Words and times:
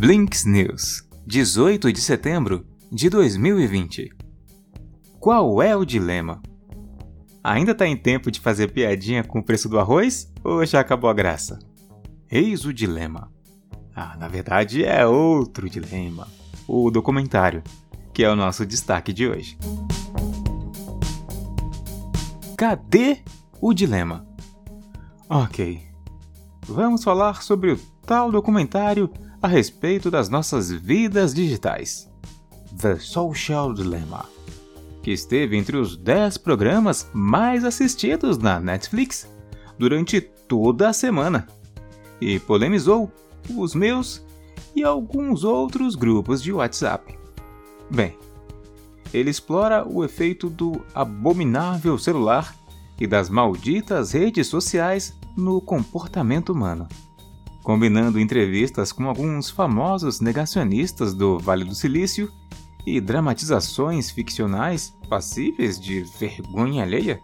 Blinks 0.00 0.44
News, 0.44 1.02
18 1.26 1.92
de 1.92 2.00
setembro 2.00 2.64
de 2.88 3.10
2020. 3.10 4.08
Qual 5.18 5.60
é 5.60 5.74
o 5.74 5.84
dilema? 5.84 6.40
Ainda 7.42 7.74
tá 7.74 7.84
em 7.84 7.96
tempo 7.96 8.30
de 8.30 8.38
fazer 8.38 8.70
piadinha 8.70 9.24
com 9.24 9.40
o 9.40 9.42
preço 9.42 9.68
do 9.68 9.76
arroz 9.76 10.32
ou 10.44 10.64
já 10.64 10.78
acabou 10.78 11.10
a 11.10 11.12
graça? 11.12 11.58
Eis 12.30 12.64
o 12.64 12.72
dilema. 12.72 13.28
Ah, 13.92 14.16
na 14.16 14.28
verdade 14.28 14.84
é 14.84 15.04
outro 15.04 15.68
dilema. 15.68 16.28
O 16.68 16.92
documentário, 16.92 17.64
que 18.14 18.22
é 18.22 18.30
o 18.30 18.36
nosso 18.36 18.64
destaque 18.64 19.12
de 19.12 19.26
hoje. 19.26 19.58
Cadê 22.56 23.18
o 23.60 23.74
dilema? 23.74 24.24
Ok. 25.28 25.82
Vamos 26.68 27.02
falar 27.02 27.42
sobre 27.42 27.72
o 27.72 27.80
tal 28.06 28.30
documentário 28.30 29.10
a 29.40 29.46
respeito 29.46 30.10
das 30.10 30.28
nossas 30.28 30.70
vidas 30.70 31.32
digitais. 31.32 32.10
The 32.76 32.98
Social 32.98 33.72
Dilemma, 33.72 34.24
que 35.02 35.12
esteve 35.12 35.56
entre 35.56 35.76
os 35.76 35.96
10 35.96 36.38
programas 36.38 37.08
mais 37.12 37.64
assistidos 37.64 38.36
na 38.38 38.58
Netflix 38.58 39.28
durante 39.78 40.20
toda 40.20 40.88
a 40.88 40.92
semana 40.92 41.46
e 42.20 42.38
polemizou 42.40 43.10
os 43.56 43.74
meus 43.74 44.24
e 44.74 44.82
alguns 44.82 45.44
outros 45.44 45.94
grupos 45.94 46.42
de 46.42 46.52
WhatsApp. 46.52 47.16
Bem, 47.88 48.18
ele 49.14 49.30
explora 49.30 49.88
o 49.88 50.04
efeito 50.04 50.50
do 50.50 50.84
abominável 50.94 51.96
celular 51.96 52.54
e 53.00 53.06
das 53.06 53.30
malditas 53.30 54.12
redes 54.12 54.48
sociais 54.48 55.14
no 55.36 55.60
comportamento 55.60 56.50
humano 56.50 56.88
combinando 57.68 58.18
entrevistas 58.18 58.92
com 58.92 59.06
alguns 59.06 59.50
famosos 59.50 60.22
negacionistas 60.22 61.12
do 61.12 61.38
Vale 61.38 61.66
do 61.66 61.74
Silício 61.74 62.32
e 62.86 62.98
dramatizações 62.98 64.10
ficcionais 64.10 64.96
passíveis 65.06 65.78
de 65.78 66.00
vergonha 66.18 66.82
alheia, 66.82 67.20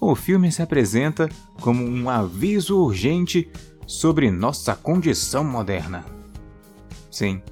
o 0.00 0.14
filme 0.14 0.52
se 0.52 0.62
apresenta 0.62 1.28
como 1.60 1.82
um 1.84 2.08
aviso 2.08 2.78
urgente 2.78 3.50
sobre 3.84 4.30
nossa 4.30 4.76
condição 4.76 5.42
moderna. 5.42 6.04
Sim, 7.10 7.42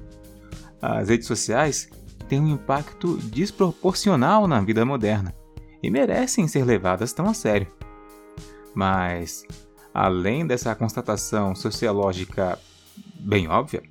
as 0.81 1.09
redes 1.09 1.27
sociais 1.27 1.89
têm 2.29 2.39
um 2.39 2.53
impacto 2.53 3.17
desproporcional 3.17 4.47
na 4.47 4.61
vida 4.61 4.85
moderna 4.85 5.35
e 5.83 5.91
merecem 5.91 6.47
ser 6.47 6.63
levadas 6.63 7.11
tão 7.11 7.25
a 7.25 7.33
sério. 7.33 7.67
Mas 8.73 9.45
além 9.93 10.45
dessa 10.47 10.73
constatação 10.75 11.55
sociológica 11.55 12.57
bem 13.19 13.47
óbvia, 13.47 13.83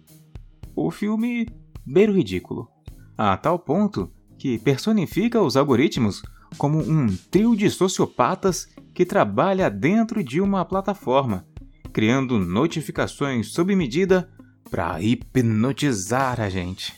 o 0.75 0.91
filme 0.91 1.49
beira 1.87 2.11
o 2.11 2.15
ridículo, 2.15 2.69
a 3.17 3.37
tal 3.37 3.59
ponto 3.59 4.11
que 4.39 4.59
personifica 4.59 5.41
os 5.41 5.57
algoritmos 5.57 6.23
como 6.59 6.79
um 6.79 7.07
trio 7.31 7.57
de 7.57 7.71
sociopatas 7.71 8.69
que 8.93 9.07
trabalha 9.07 9.71
dentro 9.71 10.23
de 10.23 10.41
uma 10.41 10.65
plataforma, 10.65 11.47
criando 11.93 12.39
notificações 12.39 13.49
sob 13.53 13.75
medida 13.75 14.29
para 14.71 15.01
hipnotizar 15.01 16.41
a 16.41 16.49
gente. 16.49 16.95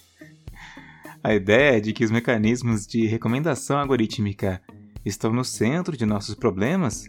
A 1.22 1.34
ideia 1.34 1.80
de 1.80 1.92
que 1.92 2.04
os 2.04 2.10
mecanismos 2.10 2.86
de 2.86 3.06
recomendação 3.06 3.78
algorítmica 3.78 4.60
estão 5.04 5.32
no 5.32 5.44
centro 5.44 5.96
de 5.96 6.04
nossos 6.04 6.34
problemas 6.34 7.08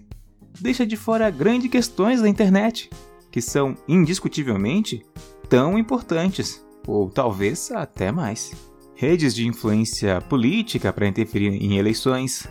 deixa 0.59 0.85
de 0.85 0.95
fora 0.95 1.29
grandes 1.29 1.69
questões 1.69 2.21
da 2.21 2.29
internet, 2.29 2.89
que 3.31 3.41
são 3.41 3.75
indiscutivelmente 3.87 5.05
tão 5.49 5.77
importantes, 5.77 6.65
ou 6.87 7.09
talvez 7.09 7.71
até 7.71 8.11
mais. 8.11 8.51
Redes 8.95 9.35
de 9.35 9.47
influência 9.47 10.21
política 10.21 10.93
para 10.93 11.07
interferir 11.07 11.49
em 11.49 11.77
eleições, 11.77 12.47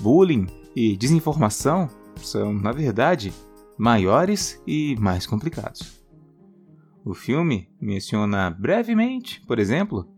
bullying 0.00 0.46
e 0.74 0.96
desinformação 0.96 1.88
são, 2.16 2.52
na 2.52 2.72
verdade, 2.72 3.32
maiores 3.78 4.60
e 4.66 4.96
mais 4.98 5.26
complicados. 5.26 6.02
O 7.04 7.14
filme 7.14 7.68
menciona 7.80 8.50
brevemente, 8.50 9.40
por 9.46 9.58
exemplo, 9.58 10.08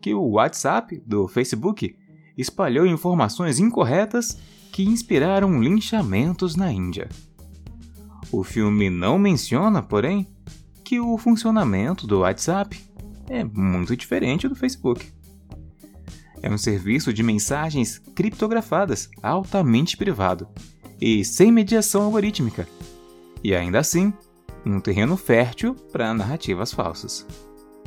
que 0.00 0.14
o 0.14 0.30
WhatsApp 0.30 1.02
do 1.04 1.26
Facebook 1.26 1.96
espalhou 2.38 2.86
informações 2.86 3.58
incorretas 3.58 4.38
que 4.70 4.84
inspiraram 4.84 5.60
linchamentos 5.60 6.56
na 6.56 6.72
Índia. 6.72 7.08
O 8.32 8.44
filme 8.44 8.88
não 8.88 9.18
menciona, 9.18 9.82
porém, 9.82 10.26
que 10.84 11.00
o 11.00 11.18
funcionamento 11.18 12.06
do 12.06 12.20
WhatsApp 12.20 12.80
é 13.28 13.44
muito 13.44 13.96
diferente 13.96 14.48
do 14.48 14.54
Facebook. 14.54 15.06
É 16.42 16.50
um 16.50 16.58
serviço 16.58 17.12
de 17.12 17.22
mensagens 17.22 17.98
criptografadas 18.14 19.10
altamente 19.22 19.96
privado 19.96 20.48
e 21.00 21.24
sem 21.24 21.52
mediação 21.52 22.02
algorítmica, 22.02 22.68
e 23.42 23.54
ainda 23.54 23.78
assim, 23.78 24.12
um 24.64 24.80
terreno 24.80 25.16
fértil 25.16 25.74
para 25.74 26.12
narrativas 26.14 26.72
falsas. 26.72 27.26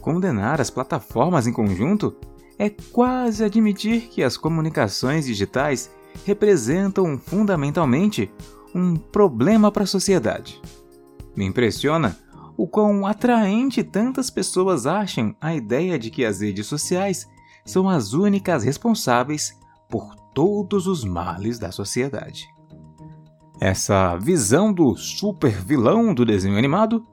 Condenar 0.01 0.59
as 0.59 0.69
plataformas 0.69 1.47
em 1.47 1.53
conjunto 1.53 2.15
é 2.57 2.69
quase 2.69 3.43
admitir 3.43 4.09
que 4.09 4.23
as 4.23 4.37
comunicações 4.37 5.25
digitais 5.25 5.89
representam 6.25 7.17
fundamentalmente 7.17 8.31
um 8.73 8.95
problema 8.95 9.71
para 9.71 9.83
a 9.83 9.87
sociedade. 9.87 10.61
Me 11.35 11.45
impressiona 11.45 12.17
o 12.55 12.67
quão 12.67 13.05
atraente 13.05 13.83
tantas 13.83 14.29
pessoas 14.29 14.85
acham 14.85 15.35
a 15.41 15.55
ideia 15.55 15.97
de 15.97 16.09
que 16.09 16.23
as 16.23 16.41
redes 16.41 16.67
sociais 16.67 17.27
são 17.65 17.89
as 17.89 18.13
únicas 18.13 18.63
responsáveis 18.63 19.57
por 19.89 20.15
todos 20.33 20.87
os 20.87 21.03
males 21.03 21.57
da 21.57 21.71
sociedade. 21.71 22.47
Essa 23.59 24.17
visão 24.17 24.73
do 24.73 24.95
super 24.95 25.51
vilão 25.51 26.13
do 26.13 26.25
desenho 26.25 26.57
animado 26.57 27.05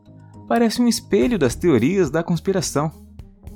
parece 0.49 0.82
um 0.82 0.88
espelho 0.88 1.38
das 1.38 1.55
teorias 1.55 2.11
da 2.11 2.25
conspiração, 2.25 2.91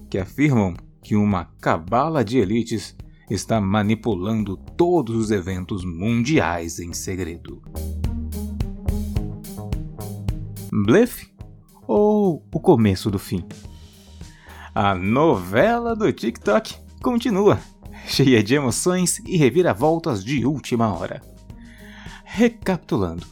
que 0.08 0.18
afirmam 0.18 0.74
que 1.02 1.16
uma 1.16 1.46
cabala 1.60 2.24
de 2.24 2.38
elites 2.38 2.96
está 3.30 3.60
manipulando 3.60 4.56
todos 4.56 5.16
os 5.16 5.30
eventos 5.30 5.84
mundiais 5.84 6.78
em 6.78 6.92
segredo. 6.92 7.62
Blefe 10.72 11.32
ou 11.86 12.44
o 12.52 12.60
começo 12.60 13.10
do 13.10 13.18
fim? 13.18 13.44
A 14.74 14.94
novela 14.94 15.94
do 15.94 16.12
TikTok 16.12 16.74
continua, 17.00 17.60
cheia 18.06 18.42
de 18.42 18.54
emoções 18.54 19.20
e 19.20 19.36
reviravoltas 19.36 20.24
de 20.24 20.44
última 20.44 20.92
hora. 20.92 21.22
Recapitulando, 22.24 23.24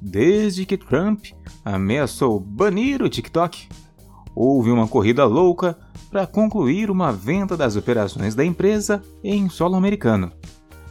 desde 0.00 0.64
que 0.64 0.76
Trump 0.76 1.26
ameaçou 1.64 2.38
banir 2.38 3.02
o 3.02 3.08
TikTok, 3.08 3.68
houve 4.34 4.70
uma 4.70 4.86
corrida 4.86 5.24
louca 5.24 5.76
para 6.10 6.26
concluir 6.26 6.90
uma 6.90 7.12
venda 7.12 7.56
das 7.56 7.76
operações 7.76 8.34
da 8.34 8.44
empresa 8.44 9.02
em 9.22 9.48
solo 9.48 9.76
americano 9.76 10.32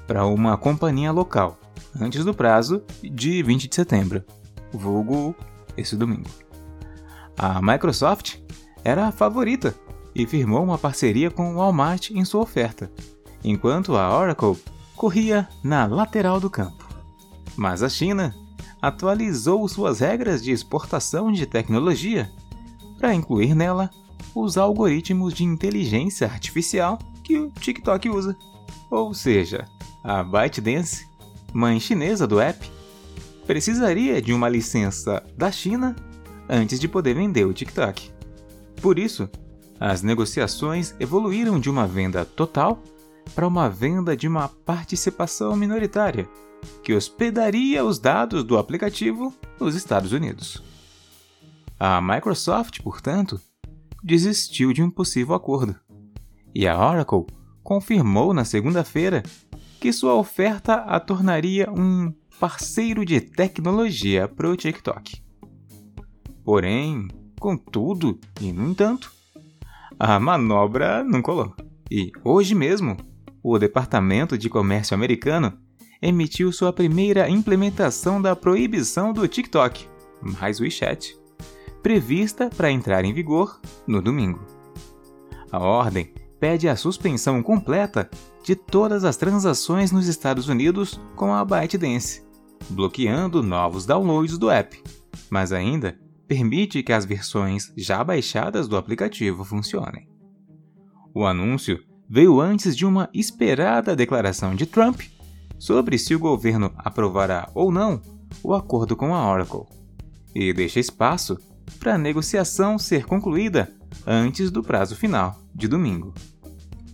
para 0.05 0.25
uma 0.25 0.55
companhia 0.57 1.11
local, 1.11 1.59
antes 1.99 2.23
do 2.23 2.33
prazo 2.33 2.81
de 3.03 3.43
20 3.43 3.67
de 3.67 3.75
setembro, 3.75 4.23
vulgo 4.71 5.35
esse 5.75 5.95
domingo. 5.95 6.29
A 7.37 7.61
Microsoft 7.61 8.37
era 8.83 9.07
a 9.07 9.11
favorita 9.11 9.75
e 10.15 10.25
firmou 10.25 10.63
uma 10.63 10.77
parceria 10.77 11.29
com 11.29 11.53
o 11.53 11.57
Walmart 11.57 12.11
em 12.11 12.23
sua 12.23 12.41
oferta, 12.41 12.89
enquanto 13.43 13.95
a 13.95 14.17
Oracle 14.17 14.57
corria 14.95 15.47
na 15.63 15.85
lateral 15.85 16.39
do 16.39 16.49
campo. 16.49 16.87
Mas 17.55 17.83
a 17.83 17.89
China 17.89 18.33
atualizou 18.81 19.67
suas 19.67 19.99
regras 19.99 20.41
de 20.41 20.51
exportação 20.51 21.31
de 21.31 21.45
tecnologia 21.45 22.31
para 22.97 23.13
incluir 23.13 23.53
nela 23.53 23.89
os 24.35 24.57
algoritmos 24.57 25.33
de 25.33 25.43
inteligência 25.43 26.27
artificial 26.27 26.99
que 27.23 27.37
o 27.37 27.51
TikTok 27.51 28.09
usa. 28.09 28.37
Ou 28.89 29.13
seja, 29.13 29.65
a 30.03 30.23
ByteDance, 30.23 31.05
mãe 31.53 31.79
chinesa 31.79 32.25
do 32.25 32.39
app, 32.39 32.69
precisaria 33.45 34.21
de 34.21 34.33
uma 34.33 34.49
licença 34.49 35.23
da 35.35 35.51
China 35.51 35.95
antes 36.49 36.79
de 36.79 36.87
poder 36.87 37.15
vender 37.15 37.45
o 37.45 37.53
TikTok. 37.53 38.11
Por 38.81 38.99
isso, 38.99 39.29
as 39.79 40.01
negociações 40.01 40.95
evoluíram 40.99 41.59
de 41.59 41.69
uma 41.69 41.87
venda 41.87 42.25
total 42.25 42.81
para 43.35 43.47
uma 43.47 43.69
venda 43.69 44.15
de 44.15 44.27
uma 44.27 44.47
participação 44.47 45.55
minoritária, 45.55 46.27
que 46.83 46.93
hospedaria 46.93 47.83
os 47.83 47.99
dados 47.99 48.43
do 48.43 48.57
aplicativo 48.57 49.33
nos 49.59 49.75
Estados 49.75 50.11
Unidos. 50.11 50.63
A 51.79 52.01
Microsoft, 52.01 52.81
portanto, 52.81 53.39
desistiu 54.03 54.73
de 54.73 54.81
um 54.81 54.89
possível 54.89 55.35
acordo. 55.35 55.75
E 56.53 56.67
a 56.67 56.77
Oracle 56.77 57.25
confirmou 57.63 58.33
na 58.33 58.45
segunda-feira 58.45 59.23
que 59.79 59.91
sua 59.91 60.15
oferta 60.15 60.75
a 60.75 60.99
tornaria 60.99 61.71
um 61.71 62.13
parceiro 62.39 63.05
de 63.05 63.19
tecnologia 63.19 64.27
para 64.27 64.49
o 64.49 64.55
TikTok. 64.55 65.21
Porém, 66.43 67.07
contudo 67.39 68.19
e 68.39 68.51
no 68.51 68.69
entanto, 68.69 69.11
a 69.99 70.19
manobra 70.19 71.03
não 71.03 71.21
colou. 71.21 71.55
E 71.91 72.11
hoje 72.23 72.53
mesmo, 72.55 72.97
o 73.43 73.57
Departamento 73.57 74.37
de 74.37 74.49
Comércio 74.49 74.95
americano 74.95 75.57
emitiu 76.01 76.51
sua 76.51 76.71
primeira 76.71 77.29
implementação 77.29 78.21
da 78.21 78.35
proibição 78.35 79.11
do 79.11 79.27
TikTok, 79.27 79.87
mais 80.21 80.59
WeChat, 80.59 81.17
prevista 81.87 82.49
para 82.49 82.69
entrar 82.69 83.05
em 83.05 83.13
vigor 83.13 83.61
no 83.87 84.01
domingo. 84.01 84.45
A 85.49 85.57
ordem 85.57 86.13
pede 86.37 86.67
a 86.67 86.75
suspensão 86.75 87.41
completa 87.41 88.09
de 88.43 88.57
todas 88.57 89.05
as 89.05 89.15
transações 89.15 89.89
nos 89.89 90.05
Estados 90.05 90.49
Unidos 90.49 90.99
com 91.15 91.33
a 91.33 91.45
ByteDance, 91.45 92.27
bloqueando 92.69 93.41
novos 93.41 93.85
downloads 93.85 94.37
do 94.37 94.49
app, 94.49 94.83
mas 95.29 95.53
ainda 95.53 95.97
permite 96.27 96.83
que 96.83 96.91
as 96.91 97.05
versões 97.05 97.71
já 97.77 98.03
baixadas 98.03 98.67
do 98.67 98.75
aplicativo 98.75 99.45
funcionem. 99.45 100.09
O 101.13 101.25
anúncio 101.25 101.81
veio 102.09 102.41
antes 102.41 102.75
de 102.75 102.85
uma 102.85 103.09
esperada 103.13 103.95
declaração 103.95 104.53
de 104.55 104.65
Trump 104.65 105.03
sobre 105.57 105.97
se 105.97 106.13
o 106.13 106.19
governo 106.19 106.69
aprovará 106.79 107.49
ou 107.55 107.71
não 107.71 108.01
o 108.43 108.53
acordo 108.53 108.93
com 108.93 109.15
a 109.15 109.31
Oracle, 109.31 109.63
e 110.35 110.51
deixa 110.51 110.81
espaço 110.81 111.37
para 111.79 111.95
a 111.95 111.97
negociação 111.97 112.77
ser 112.77 113.05
concluída 113.05 113.71
antes 114.05 114.51
do 114.51 114.63
prazo 114.63 114.95
final, 114.95 115.39
de 115.53 115.67
domingo. 115.67 116.13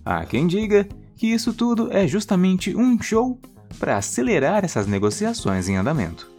Há 0.06 0.25
quem 0.25 0.48
diga 0.48 0.88
que 1.16 1.28
isso 1.28 1.54
tudo 1.54 1.92
é 1.92 2.08
justamente 2.08 2.75
um 2.75 3.02
show 3.02 3.40
para 3.80 3.98
acelerar 3.98 4.64
essas 4.64 4.88
negociações 4.88 5.70
em 5.70 5.78
andamento. 5.78 6.30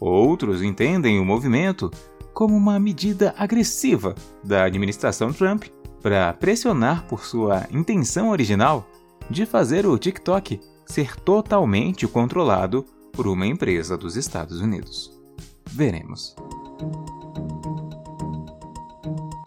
Outros 0.00 0.62
entendem 0.62 1.18
o 1.18 1.24
movimento 1.24 1.90
como 2.32 2.56
uma 2.56 2.78
medida 2.80 3.34
agressiva 3.38 4.14
da 4.42 4.64
administração 4.64 5.32
Trump 5.32 5.64
para 6.02 6.32
pressionar 6.34 7.06
por 7.06 7.24
sua 7.24 7.66
intenção 7.70 8.30
original 8.30 8.86
de 9.30 9.46
fazer 9.46 9.86
o 9.86 9.96
TikTok 9.96 10.60
ser 10.84 11.16
totalmente 11.16 12.06
controlado 12.06 12.84
por 13.12 13.26
uma 13.26 13.46
empresa 13.46 13.96
dos 13.96 14.16
Estados 14.16 14.60
Unidos. 14.60 15.10
Veremos. 15.70 16.34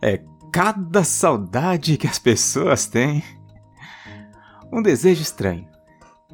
É 0.02 0.24
cada 0.52 1.04
saudade 1.04 1.98
que 1.98 2.08
as 2.08 2.20
pessoas 2.20 2.88
têm. 2.88 3.24
Um 4.72 4.82
desejo 4.82 5.22
estranho. 5.22 5.68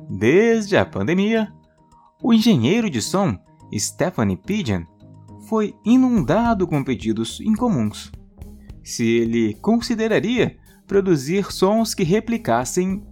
Desde 0.10 0.76
a 0.76 0.86
pandemia, 0.86 1.54
o 2.22 2.34
engenheiro 2.34 2.90
de 2.90 3.02
som 3.02 3.38
Stephanie 3.78 4.38
Pigeon 4.38 4.84
foi 5.48 5.76
inundado 5.86 6.68
com 6.68 6.84
pedidos 6.84 7.40
incomuns. 7.42 8.12
Se 8.84 9.06
ele 9.06 9.54
consideraria 9.56 10.58
produzir 10.88 11.52
sons 11.52 11.94
que 11.94 12.04
replicassem 12.04 13.04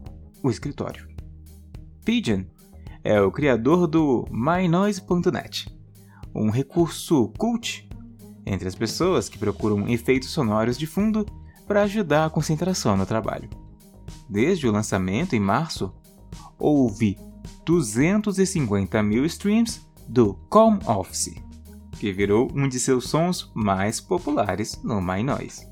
o 0.43 0.49
escritório. 0.49 1.07
Pigeon 2.03 2.43
é 3.03 3.21
o 3.21 3.31
criador 3.31 3.87
do 3.87 4.25
MyNoise.net, 4.31 5.67
um 6.33 6.49
recurso 6.49 7.29
cult 7.37 7.87
entre 8.45 8.67
as 8.67 8.75
pessoas 8.75 9.29
que 9.29 9.37
procuram 9.37 9.87
efeitos 9.87 10.29
sonoros 10.29 10.77
de 10.77 10.87
fundo 10.87 11.25
para 11.67 11.83
ajudar 11.83 12.25
a 12.25 12.29
concentração 12.29 12.97
no 12.97 13.05
trabalho. 13.05 13.49
Desde 14.29 14.67
o 14.67 14.71
lançamento 14.71 15.35
em 15.35 15.39
março, 15.39 15.93
houve 16.57 17.17
250 17.65 19.01
mil 19.03 19.25
streams 19.25 19.81
do 20.07 20.33
Calm 20.49 20.79
Office, 20.85 21.35
que 21.99 22.11
virou 22.11 22.49
um 22.53 22.67
de 22.67 22.79
seus 22.79 23.09
sons 23.09 23.51
mais 23.53 24.01
populares 24.01 24.81
no 24.83 25.01
MyNoise. 25.01 25.67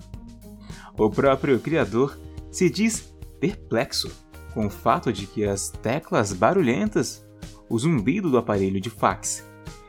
O 0.98 1.10
próprio 1.10 1.60
criador 1.60 2.19
se 2.51 2.69
diz 2.69 3.13
perplexo 3.39 4.12
com 4.54 4.68
o 4.68 4.69
fato 4.69 5.12
de 5.13 5.25
que 5.25 5.45
as 5.45 5.69
teclas 5.69 6.33
barulhentas, 6.33 7.25
o 7.69 7.77
zumbido 7.77 8.30
do 8.30 8.38
aparelho 8.38 8.81
de 8.81 8.89
fax 8.89 9.44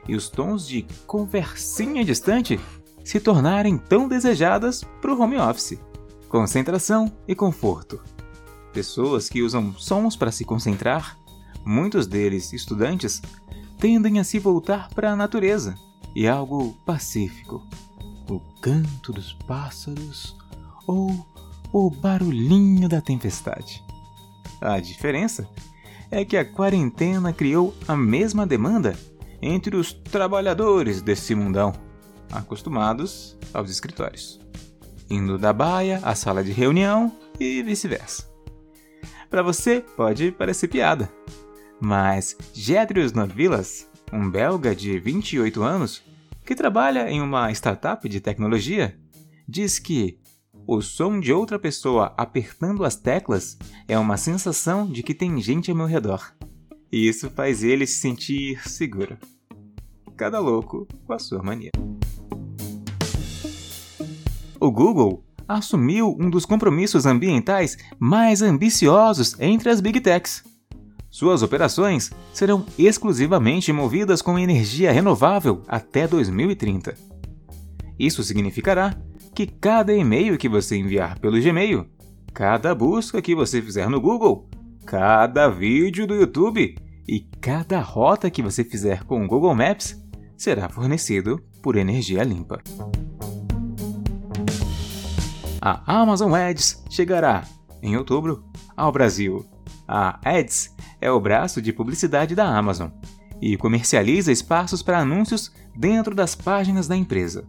e 0.08 0.14
os 0.14 0.28
tons 0.28 0.66
de 0.66 0.86
conversinha 1.06 2.04
distante 2.04 2.58
se 3.04 3.20
tornarem 3.20 3.78
tão 3.78 4.08
desejadas 4.08 4.84
para 5.00 5.12
o 5.12 5.20
home 5.20 5.36
office. 5.38 5.78
Concentração 6.28 7.12
e 7.26 7.34
conforto. 7.34 8.00
Pessoas 8.72 9.28
que 9.28 9.42
usam 9.42 9.74
sons 9.74 10.14
para 10.14 10.30
se 10.30 10.44
concentrar, 10.44 11.18
muitos 11.64 12.06
deles 12.06 12.52
estudantes, 12.52 13.20
tendem 13.78 14.20
a 14.20 14.24
se 14.24 14.38
voltar 14.38 14.88
para 14.90 15.10
a 15.10 15.16
natureza 15.16 15.74
e 16.14 16.28
algo 16.28 16.76
pacífico. 16.86 17.66
O 18.28 18.38
canto 18.60 19.12
dos 19.12 19.32
pássaros 19.32 20.36
ou 20.86 21.26
o 21.72 21.90
barulhinho 21.90 22.88
da 22.88 23.00
tempestade. 23.00 23.82
A 24.60 24.78
diferença 24.78 25.48
é 26.10 26.24
que 26.24 26.36
a 26.36 26.44
quarentena 26.44 27.32
criou 27.32 27.74
a 27.88 27.96
mesma 27.96 28.46
demanda 28.46 28.96
entre 29.42 29.76
os 29.76 29.92
trabalhadores 29.92 31.02
desse 31.02 31.34
mundão, 31.34 31.72
acostumados 32.32 33.36
aos 33.52 33.70
escritórios, 33.70 34.40
indo 35.08 35.38
da 35.38 35.52
baia 35.52 36.00
à 36.02 36.14
sala 36.14 36.44
de 36.44 36.52
reunião 36.52 37.12
e 37.38 37.62
vice-versa. 37.62 38.28
Para 39.28 39.42
você 39.42 39.84
pode 39.96 40.32
parecer 40.32 40.68
piada, 40.68 41.10
mas 41.80 42.36
Gedrius 42.52 43.12
Novilas, 43.12 43.88
um 44.12 44.30
belga 44.30 44.74
de 44.74 44.98
28 44.98 45.62
anos 45.62 46.02
que 46.44 46.54
trabalha 46.54 47.08
em 47.10 47.20
uma 47.20 47.50
startup 47.52 48.08
de 48.08 48.20
tecnologia, 48.20 48.98
diz 49.48 49.78
que 49.78 50.18
o 50.66 50.80
som 50.82 51.18
de 51.18 51.32
outra 51.32 51.58
pessoa 51.58 52.12
apertando 52.16 52.84
as 52.84 52.96
teclas 52.96 53.56
é 53.88 53.98
uma 53.98 54.16
sensação 54.16 54.90
de 54.90 55.02
que 55.02 55.14
tem 55.14 55.40
gente 55.40 55.70
ao 55.70 55.76
meu 55.76 55.86
redor. 55.86 56.32
E 56.92 57.08
isso 57.08 57.30
faz 57.30 57.62
ele 57.62 57.86
se 57.86 58.00
sentir 58.00 58.68
seguro. 58.68 59.16
Cada 60.16 60.40
louco 60.40 60.86
com 61.06 61.12
a 61.12 61.18
sua 61.18 61.42
mania. 61.42 61.70
O 64.60 64.70
Google 64.70 65.24
assumiu 65.48 66.16
um 66.20 66.28
dos 66.28 66.44
compromissos 66.44 67.06
ambientais 67.06 67.78
mais 67.98 68.42
ambiciosos 68.42 69.34
entre 69.40 69.70
as 69.70 69.80
Big 69.80 70.00
Techs. 70.00 70.44
Suas 71.08 71.42
operações 71.42 72.10
serão 72.32 72.66
exclusivamente 72.78 73.72
movidas 73.72 74.20
com 74.20 74.38
energia 74.38 74.92
renovável 74.92 75.62
até 75.66 76.06
2030. 76.06 76.94
Isso 77.98 78.22
significará 78.22 78.94
que 79.34 79.46
cada 79.46 79.94
e-mail 79.94 80.36
que 80.36 80.48
você 80.48 80.76
enviar 80.76 81.18
pelo 81.18 81.40
Gmail, 81.40 81.86
cada 82.34 82.74
busca 82.74 83.22
que 83.22 83.34
você 83.34 83.62
fizer 83.62 83.88
no 83.88 84.00
Google, 84.00 84.49
cada 84.84 85.48
vídeo 85.48 86.06
do 86.06 86.14
YouTube 86.14 86.76
e 87.06 87.20
cada 87.40 87.80
rota 87.80 88.30
que 88.30 88.42
você 88.42 88.64
fizer 88.64 89.04
com 89.04 89.24
o 89.24 89.26
Google 89.26 89.54
Maps 89.54 89.96
será 90.36 90.68
fornecido 90.68 91.42
por 91.62 91.76
energia 91.76 92.22
limpa. 92.22 92.62
A 95.60 96.00
Amazon 96.00 96.32
Ads 96.34 96.82
chegará, 96.88 97.44
em 97.82 97.96
outubro, 97.96 98.44
ao 98.76 98.90
Brasil. 98.90 99.44
A 99.86 100.18
Ads 100.24 100.74
é 101.00 101.10
o 101.10 101.20
braço 101.20 101.60
de 101.60 101.72
publicidade 101.72 102.34
da 102.34 102.46
Amazon 102.46 102.90
e 103.40 103.56
comercializa 103.56 104.32
espaços 104.32 104.82
para 104.82 104.98
anúncios 104.98 105.52
dentro 105.76 106.14
das 106.14 106.34
páginas 106.34 106.88
da 106.88 106.96
empresa 106.96 107.46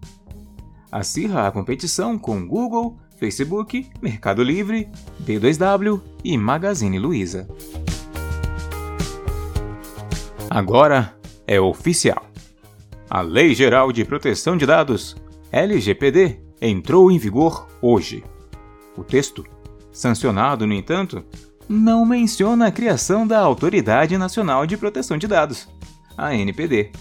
acirra 0.91 1.47
a 1.47 1.51
competição 1.51 2.19
com 2.19 2.45
Google, 2.45 2.97
Facebook, 3.21 3.87
Mercado 4.01 4.41
Livre, 4.41 4.89
B2W 5.23 6.01
e 6.23 6.35
Magazine 6.35 6.97
Luiza. 6.97 7.47
Agora 10.49 11.15
é 11.45 11.61
oficial. 11.61 12.25
A 13.07 13.21
Lei 13.21 13.53
Geral 13.53 13.91
de 13.91 14.03
Proteção 14.03 14.57
de 14.57 14.65
Dados, 14.65 15.15
LGPD, 15.51 16.39
entrou 16.59 17.11
em 17.11 17.19
vigor 17.19 17.67
hoje. 17.79 18.23
O 18.97 19.03
texto, 19.03 19.45
sancionado, 19.91 20.65
no 20.65 20.73
entanto, 20.73 21.23
não 21.69 22.03
menciona 22.03 22.65
a 22.65 22.71
criação 22.71 23.27
da 23.27 23.39
Autoridade 23.39 24.17
Nacional 24.17 24.65
de 24.65 24.75
Proteção 24.75 25.19
de 25.19 25.27
Dados, 25.27 25.67
a 26.17 26.33
NPD. 26.33 26.91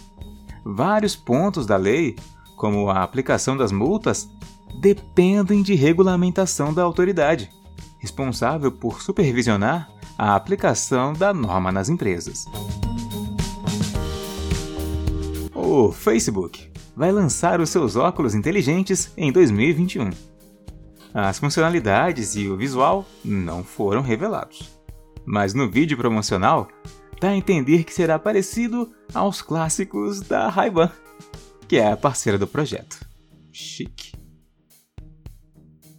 Vários 0.66 1.16
pontos 1.16 1.64
da 1.64 1.78
lei 1.78 2.14
como 2.58 2.90
a 2.90 3.02
aplicação 3.02 3.56
das 3.56 3.72
multas, 3.72 4.28
dependem 4.78 5.62
de 5.62 5.74
regulamentação 5.74 6.72
da 6.72 6.82
autoridade, 6.82 7.50
responsável 7.98 8.70
por 8.70 9.02
supervisionar 9.02 9.90
a 10.16 10.34
aplicação 10.34 11.12
da 11.12 11.32
norma 11.32 11.72
nas 11.72 11.88
empresas. 11.88 12.44
O 15.54 15.92
Facebook 15.92 16.70
vai 16.96 17.10
lançar 17.10 17.60
os 17.60 17.70
seus 17.70 17.96
óculos 17.96 18.34
inteligentes 18.34 19.12
em 19.16 19.32
2021. 19.32 20.10
As 21.12 21.38
funcionalidades 21.38 22.36
e 22.36 22.48
o 22.48 22.56
visual 22.56 23.04
não 23.24 23.64
foram 23.64 24.00
revelados, 24.00 24.70
mas 25.24 25.54
no 25.54 25.68
vídeo 25.68 25.96
promocional 25.96 26.68
dá 27.20 27.30
a 27.30 27.36
entender 27.36 27.84
que 27.84 27.92
será 27.92 28.18
parecido 28.18 28.90
aos 29.12 29.42
clássicos 29.42 30.20
da 30.20 30.48
Ray-Ban 30.48 30.90
que 31.70 31.76
é 31.76 31.92
a 31.92 31.96
parceira 31.96 32.36
do 32.36 32.48
projeto. 32.48 32.98
Chique. 33.52 34.09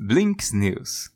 Blinks 0.04 0.52
News. 0.52 1.12